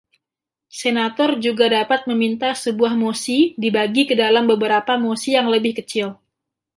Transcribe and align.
Senator 0.81 1.29
juga 1.45 1.65
dapat 1.75 2.01
meminta 2.09 2.49
sebuah 2.63 2.93
mosi 3.03 3.39
dibagi 3.63 4.03
ke 4.09 4.15
dalam 4.23 4.43
beberapa 4.51 4.93
mosi 5.05 5.29
yang 5.37 5.45
lebih 5.55 5.73
kecil. 5.79 6.07